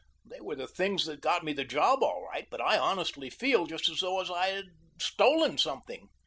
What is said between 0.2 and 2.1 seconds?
They were the things that got me the job